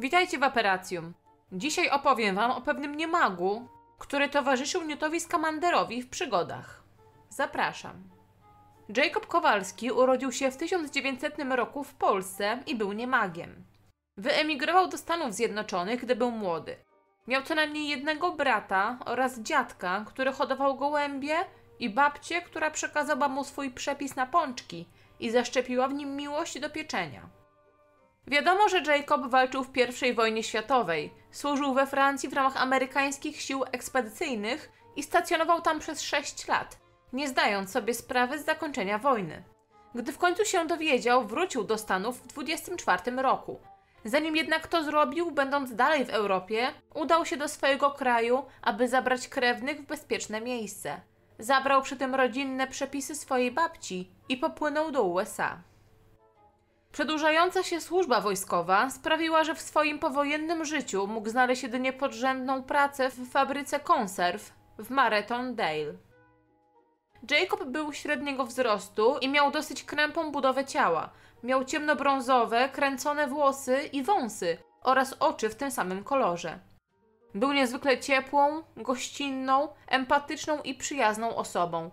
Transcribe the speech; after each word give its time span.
Witajcie 0.00 0.38
w 0.38 0.42
Aperacjum. 0.42 1.14
Dzisiaj 1.52 1.90
opowiem 1.90 2.36
Wam 2.36 2.50
o 2.50 2.60
pewnym 2.60 2.96
niemagu, 2.96 3.68
który 3.98 4.28
towarzyszył 4.28 4.82
Newtowi 4.82 5.20
Scamanderowi 5.20 6.02
w 6.02 6.08
przygodach. 6.08 6.82
Zapraszam. 7.28 8.04
Jacob 8.96 9.26
Kowalski 9.26 9.90
urodził 9.90 10.32
się 10.32 10.50
w 10.50 10.56
1900 10.56 11.34
roku 11.50 11.84
w 11.84 11.94
Polsce 11.94 12.62
i 12.66 12.74
był 12.74 12.92
niemagiem. 12.92 13.64
Wyemigrował 14.16 14.88
do 14.88 14.98
Stanów 14.98 15.34
Zjednoczonych, 15.34 16.00
gdy 16.00 16.16
był 16.16 16.30
młody. 16.30 16.76
Miał 17.26 17.42
co 17.42 17.54
najmniej 17.54 17.88
jednego 17.88 18.32
brata 18.32 18.98
oraz 19.04 19.40
dziadka, 19.40 20.04
który 20.08 20.32
hodował 20.32 20.76
gołębie 20.76 21.36
i 21.78 21.90
babcię, 21.90 22.42
która 22.42 22.70
przekazała 22.70 23.28
mu 23.28 23.44
swój 23.44 23.70
przepis 23.70 24.16
na 24.16 24.26
pączki 24.26 24.86
i 25.20 25.30
zaszczepiła 25.30 25.88
w 25.88 25.94
nim 25.94 26.16
miłość 26.16 26.60
do 26.60 26.70
pieczenia. 26.70 27.43
Wiadomo, 28.26 28.68
że 28.68 28.80
Jacob 28.80 29.26
walczył 29.26 29.64
w 29.64 30.02
I 30.02 30.14
wojnie 30.14 30.42
światowej, 30.42 31.14
służył 31.30 31.74
we 31.74 31.86
Francji 31.86 32.28
w 32.28 32.32
ramach 32.32 32.56
amerykańskich 32.56 33.40
sił 33.40 33.64
ekspedycyjnych 33.72 34.72
i 34.96 35.02
stacjonował 35.02 35.60
tam 35.60 35.78
przez 35.78 36.02
6 36.02 36.48
lat, 36.48 36.78
nie 37.12 37.28
zdając 37.28 37.70
sobie 37.70 37.94
sprawy 37.94 38.38
z 38.38 38.44
zakończenia 38.44 38.98
wojny. 38.98 39.44
Gdy 39.94 40.12
w 40.12 40.18
końcu 40.18 40.44
się 40.44 40.66
dowiedział, 40.66 41.26
wrócił 41.26 41.64
do 41.64 41.78
Stanów 41.78 42.22
w 42.22 42.26
24 42.26 43.22
roku. 43.22 43.60
Zanim 44.04 44.36
jednak 44.36 44.66
to 44.66 44.84
zrobił, 44.84 45.30
będąc 45.30 45.74
dalej 45.74 46.04
w 46.04 46.10
Europie, 46.10 46.68
udał 46.94 47.26
się 47.26 47.36
do 47.36 47.48
swojego 47.48 47.90
kraju, 47.90 48.44
aby 48.62 48.88
zabrać 48.88 49.28
krewnych 49.28 49.80
w 49.80 49.86
bezpieczne 49.86 50.40
miejsce. 50.40 51.00
Zabrał 51.38 51.82
przy 51.82 51.96
tym 51.96 52.14
rodzinne 52.14 52.66
przepisy 52.66 53.14
swojej 53.14 53.50
babci 53.50 54.10
i 54.28 54.36
popłynął 54.36 54.90
do 54.90 55.02
USA. 55.02 55.62
Przedłużająca 56.94 57.62
się 57.62 57.80
służba 57.80 58.20
wojskowa 58.20 58.90
sprawiła, 58.90 59.44
że 59.44 59.54
w 59.54 59.60
swoim 59.60 59.98
powojennym 59.98 60.64
życiu 60.64 61.06
mógł 61.06 61.28
znaleźć 61.28 61.62
jedynie 61.62 61.92
podrzędną 61.92 62.62
pracę 62.62 63.10
w 63.10 63.30
fabryce 63.30 63.80
konserw 63.80 64.52
w 64.78 64.90
Mareton 64.90 65.54
Dale. 65.54 65.94
Jacob 67.30 67.64
był 67.64 67.92
średniego 67.92 68.44
wzrostu 68.46 69.18
i 69.20 69.28
miał 69.28 69.50
dosyć 69.50 69.84
krępą 69.84 70.32
budowę 70.32 70.64
ciała. 70.64 71.10
Miał 71.42 71.64
ciemnobrązowe, 71.64 72.68
kręcone 72.68 73.26
włosy 73.26 73.88
i 73.92 74.02
wąsy 74.02 74.58
oraz 74.82 75.12
oczy 75.20 75.48
w 75.48 75.54
tym 75.54 75.70
samym 75.70 76.04
kolorze. 76.04 76.58
Był 77.34 77.52
niezwykle 77.52 78.00
ciepłą, 78.00 78.62
gościnną, 78.76 79.68
empatyczną 79.88 80.62
i 80.62 80.74
przyjazną 80.74 81.36
osobą. 81.36 81.90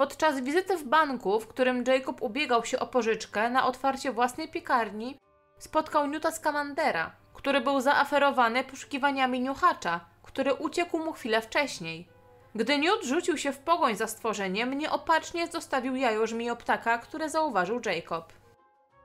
Podczas 0.00 0.40
wizyty 0.40 0.76
w 0.76 0.84
banku, 0.84 1.40
w 1.40 1.46
którym 1.46 1.84
Jacob 1.86 2.22
ubiegał 2.22 2.64
się 2.64 2.78
o 2.78 2.86
pożyczkę 2.86 3.50
na 3.50 3.66
otwarcie 3.66 4.12
własnej 4.12 4.48
piekarni, 4.48 5.18
spotkał 5.58 6.06
Newta 6.06 6.30
Scamandera, 6.30 7.12
który 7.34 7.60
był 7.60 7.80
zaaferowany 7.80 8.64
poszukiwaniami 8.64 9.40
niuchacza, 9.40 10.00
który 10.22 10.54
uciekł 10.54 10.98
mu 10.98 11.12
chwilę 11.12 11.42
wcześniej. 11.42 12.08
Gdy 12.54 12.78
Newt 12.78 13.04
rzucił 13.04 13.38
się 13.38 13.52
w 13.52 13.58
pogoń 13.58 13.96
za 13.96 14.06
stworzeniem, 14.06 14.74
nieopatrznie 14.74 15.46
zostawił 15.46 15.96
jajo 15.96 16.26
żmijoptaka, 16.26 16.98
które 16.98 17.30
zauważył 17.30 17.80
Jacob. 17.86 18.32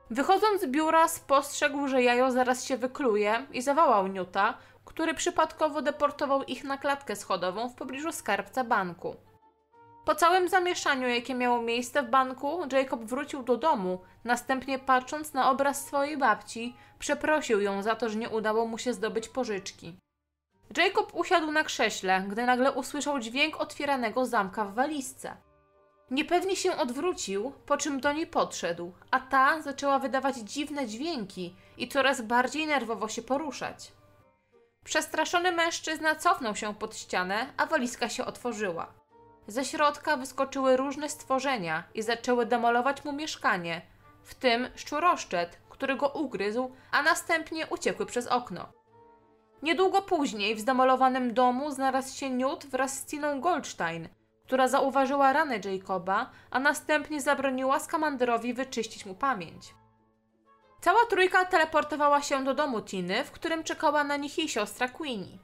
Wychodząc 0.10 0.62
z 0.62 0.68
biura, 0.68 1.08
spostrzegł, 1.08 1.88
że 1.88 2.04
jajo 2.04 2.32
zaraz 2.32 2.66
się 2.66 2.78
wykluje 2.78 3.46
i 3.52 3.62
zawołał 3.62 4.08
Newta, 4.08 4.58
który 4.86 5.14
przypadkowo 5.14 5.82
deportował 5.82 6.44
ich 6.44 6.64
na 6.64 6.78
klatkę 6.78 7.16
schodową 7.16 7.70
w 7.70 7.76
pobliżu 7.76 8.12
skarbca 8.12 8.64
banku. 8.64 9.16
Po 10.06 10.16
całym 10.16 10.50
zamieszaniu, 10.50 11.08
jakie 11.08 11.36
miało 11.36 11.62
miejsce 11.62 12.04
w 12.04 12.10
banku, 12.10 12.60
Jacob 12.72 13.04
wrócił 13.04 13.44
do 13.44 13.58
domu, 13.58 14.02
następnie 14.24 14.80
patrząc 14.80 15.34
na 15.34 15.50
obraz 15.50 15.86
swojej 15.86 16.18
babci, 16.18 16.76
przeprosił 17.00 17.62
ją 17.62 17.84
za 17.84 17.96
to, 17.96 18.10
że 18.10 18.20
nie 18.20 18.30
udało 18.30 18.66
mu 18.66 18.78
się 18.78 18.94
zdobyć 18.94 19.28
pożyczki. 19.30 19.98
Jacob 20.78 21.16
usiadł 21.16 21.52
na 21.52 21.64
krześle, 21.64 22.26
gdy 22.28 22.46
nagle 22.46 22.72
usłyszał 22.72 23.20
dźwięk 23.20 23.62
otwieranego 23.62 24.26
zamka 24.26 24.66
w 24.66 24.74
walizce. 24.74 25.38
Niepewnie 26.12 26.56
się 26.56 26.78
odwrócił, 26.78 27.54
po 27.66 27.78
czym 27.78 28.00
do 28.00 28.14
niej 28.14 28.28
podszedł, 28.28 28.92
a 29.12 29.20
ta 29.20 29.62
zaczęła 29.62 30.00
wydawać 30.00 30.36
dziwne 30.36 30.88
dźwięki 30.88 31.56
i 31.78 31.88
coraz 31.88 32.22
bardziej 32.22 32.68
nerwowo 32.68 33.08
się 33.08 33.22
poruszać. 33.22 33.92
Przestraszony 34.84 35.52
mężczyzna 35.52 36.16
cofnął 36.16 36.56
się 36.56 36.76
pod 36.76 36.98
ścianę, 36.98 37.54
a 37.58 37.66
walizka 37.66 38.10
się 38.10 38.26
otworzyła. 38.26 39.05
Ze 39.48 39.66
środka 39.66 40.18
wyskoczyły 40.18 40.78
różne 40.78 41.10
stworzenia 41.10 41.84
i 41.94 42.02
zaczęły 42.02 42.46
demolować 42.46 43.06
mu 43.06 43.14
mieszkanie, 43.14 43.82
w 44.24 44.36
tym 44.36 44.68
szczuroszczet, 44.76 45.58
który 45.70 45.96
go 45.96 46.10
ugryzł, 46.10 46.72
a 46.92 47.02
następnie 47.02 47.68
uciekły 47.68 48.06
przez 48.06 48.28
okno. 48.28 48.68
Niedługo 49.62 50.02
później 50.02 50.56
w 50.56 50.60
zdemolowanym 50.60 51.34
domu 51.34 51.72
znalazł 51.72 52.18
się 52.18 52.30
Newt 52.30 52.66
wraz 52.66 53.00
z 53.00 53.06
Tiną 53.06 53.42
Goldstein, 53.42 54.10
która 54.46 54.68
zauważyła 54.68 55.34
ranę 55.34 55.60
Jacoba, 55.66 56.32
a 56.52 56.60
następnie 56.60 57.22
zabroniła 57.22 57.80
Skamanderowi 57.80 58.54
wyczyścić 58.54 59.06
mu 59.06 59.16
pamięć. 59.16 59.74
Cała 60.82 61.06
trójka 61.10 61.46
teleportowała 61.46 62.22
się 62.22 62.44
do 62.44 62.54
domu 62.54 62.82
Tiny, 62.82 63.24
w 63.24 63.32
którym 63.32 63.64
czekała 63.64 64.04
na 64.04 64.18
nich 64.18 64.38
jej 64.38 64.50
siostra 64.50 64.88
Queenie. 64.88 65.38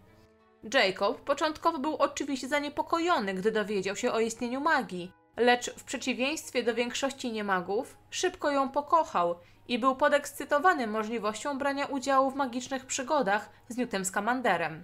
Jacob 0.74 1.22
początkowo 1.22 1.80
był 1.80 1.96
oczywiście 1.96 2.48
zaniepokojony, 2.48 3.34
gdy 3.34 3.52
dowiedział 3.52 3.96
się 3.96 4.12
o 4.12 4.20
istnieniu 4.20 4.62
magii, 4.62 5.12
lecz 5.38 5.72
w 5.76 5.84
przeciwieństwie 5.84 6.64
do 6.64 6.74
większości 6.74 7.32
niemagów, 7.32 7.98
szybko 8.10 8.52
ją 8.52 8.70
pokochał 8.70 9.36
i 9.68 9.80
był 9.80 9.96
podekscytowany 9.96 10.88
możliwością 10.88 11.58
brania 11.58 11.86
udziału 11.86 12.32
w 12.32 12.36
magicznych 12.36 12.86
przygodach 12.86 13.50
z 13.70 13.78
Newtem 13.78 14.06
Scamanderem. 14.06 14.84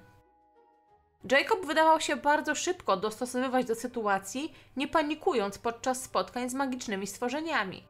Jacob 1.32 1.66
wydawał 1.66 2.02
się 2.02 2.16
bardzo 2.16 2.56
szybko 2.56 2.98
dostosowywać 2.98 3.66
do 3.66 3.76
sytuacji, 3.76 4.54
nie 4.78 4.88
panikując 4.88 5.58
podczas 5.58 6.04
spotkań 6.04 6.50
z 6.50 6.54
magicznymi 6.54 7.08
stworzeniami. 7.08 7.88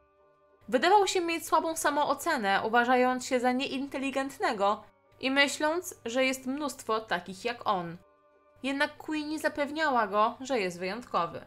Wydawał 0.68 1.06
się 1.06 1.20
mieć 1.20 1.46
słabą 1.46 1.76
samoocenę, 1.76 2.62
uważając 2.64 3.26
się 3.26 3.40
za 3.40 3.52
nieinteligentnego 3.52 4.84
i 5.20 5.30
myśląc, 5.30 5.94
że 6.04 6.24
jest 6.24 6.46
mnóstwo 6.46 7.00
takich 7.00 7.44
jak 7.44 7.66
on. 7.68 7.96
Jednak 8.62 8.96
Queenie 8.96 9.38
zapewniała 9.38 10.06
go, 10.06 10.36
że 10.40 10.60
jest 10.60 10.78
wyjątkowy. 10.78 11.46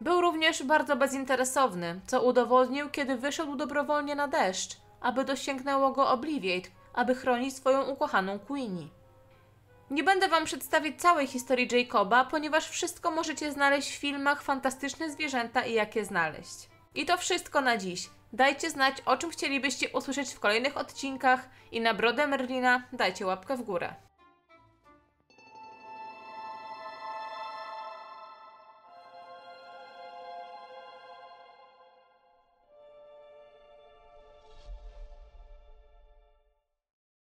Był 0.00 0.20
również 0.20 0.62
bardzo 0.62 0.96
bezinteresowny, 0.96 2.00
co 2.06 2.22
udowodnił, 2.22 2.90
kiedy 2.90 3.16
wyszedł 3.16 3.56
dobrowolnie 3.56 4.14
na 4.14 4.28
deszcz, 4.28 4.76
aby 5.00 5.24
dosięgnęło 5.24 5.90
go 5.90 6.08
Obliviate, 6.08 6.70
aby 6.94 7.14
chronić 7.14 7.56
swoją 7.56 7.82
ukochaną 7.82 8.38
Queenie. 8.38 8.88
Nie 9.90 10.04
będę 10.04 10.28
Wam 10.28 10.44
przedstawić 10.44 11.00
całej 11.00 11.26
historii 11.26 11.68
Jacoba, 11.72 12.24
ponieważ 12.24 12.68
wszystko 12.68 13.10
możecie 13.10 13.52
znaleźć 13.52 13.96
w 13.96 14.00
filmach 14.00 14.42
Fantastyczne 14.42 15.10
Zwierzęta 15.10 15.66
i 15.66 15.74
Jak 15.74 15.96
je 15.96 16.04
znaleźć. 16.04 16.68
I 16.94 17.06
to 17.06 17.16
wszystko 17.16 17.60
na 17.60 17.76
dziś. 17.76 18.10
Dajcie 18.32 18.70
znać, 18.70 18.96
o 19.06 19.16
czym 19.16 19.30
chcielibyście 19.30 19.88
usłyszeć 19.88 20.34
w 20.34 20.40
kolejnych 20.40 20.76
odcinkach 20.76 21.48
i 21.72 21.80
na 21.80 21.94
brodę 21.94 22.26
Merlina 22.26 22.82
dajcie 22.92 23.26
łapkę 23.26 23.56
w 23.56 23.62
górę. 23.62 23.94